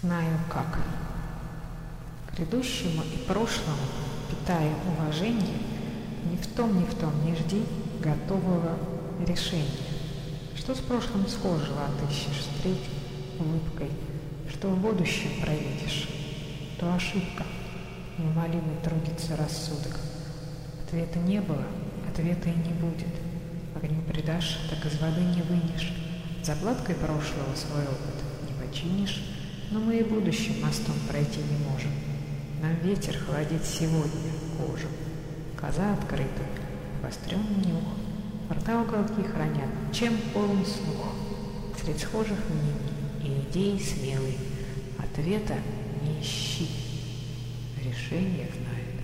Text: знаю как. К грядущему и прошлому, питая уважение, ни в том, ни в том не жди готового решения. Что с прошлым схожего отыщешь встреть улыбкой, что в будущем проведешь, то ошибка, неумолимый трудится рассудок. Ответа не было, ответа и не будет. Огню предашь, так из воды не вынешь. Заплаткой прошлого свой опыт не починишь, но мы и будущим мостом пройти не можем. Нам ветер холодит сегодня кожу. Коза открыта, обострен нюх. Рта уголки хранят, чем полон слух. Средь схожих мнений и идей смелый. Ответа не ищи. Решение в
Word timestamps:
знаю 0.00 0.38
как. 0.50 0.78
К 2.26 2.36
грядущему 2.36 3.02
и 3.02 3.18
прошлому, 3.26 3.78
питая 4.30 4.72
уважение, 4.86 5.58
ни 6.30 6.36
в 6.36 6.46
том, 6.54 6.78
ни 6.78 6.84
в 6.84 6.94
том 6.94 7.12
не 7.24 7.34
жди 7.34 7.64
готового 8.00 8.78
решения. 9.26 9.64
Что 10.56 10.74
с 10.74 10.78
прошлым 10.78 11.26
схожего 11.28 11.86
отыщешь 11.86 12.40
встреть 12.40 12.90
улыбкой, 13.38 13.90
что 14.50 14.68
в 14.68 14.78
будущем 14.78 15.40
проведешь, 15.40 16.08
то 16.78 16.92
ошибка, 16.94 17.44
неумолимый 18.18 18.76
трудится 18.82 19.36
рассудок. 19.36 19.98
Ответа 20.84 21.18
не 21.20 21.40
было, 21.40 21.64
ответа 22.08 22.48
и 22.48 22.54
не 22.54 22.74
будет. 22.74 23.14
Огню 23.74 24.02
предашь, 24.02 24.58
так 24.70 24.84
из 24.90 24.98
воды 25.00 25.20
не 25.20 25.42
вынешь. 25.42 25.92
Заплаткой 26.42 26.94
прошлого 26.94 27.54
свой 27.54 27.82
опыт 27.82 28.14
не 28.46 28.66
починишь, 28.66 29.35
но 29.70 29.80
мы 29.80 29.98
и 29.98 30.04
будущим 30.04 30.60
мостом 30.62 30.94
пройти 31.08 31.40
не 31.40 31.70
можем. 31.70 31.90
Нам 32.62 32.74
ветер 32.82 33.16
холодит 33.18 33.64
сегодня 33.64 34.30
кожу. 34.58 34.88
Коза 35.56 35.94
открыта, 35.94 36.42
обострен 37.00 37.42
нюх. 37.64 37.84
Рта 38.50 38.80
уголки 38.80 39.22
хранят, 39.22 39.68
чем 39.92 40.16
полон 40.32 40.64
слух. 40.64 41.12
Средь 41.80 42.00
схожих 42.00 42.38
мнений 42.48 42.92
и 43.24 43.50
идей 43.50 43.80
смелый. 43.80 44.38
Ответа 44.98 45.56
не 46.02 46.20
ищи. 46.20 46.68
Решение 47.84 48.46
в 48.46 48.95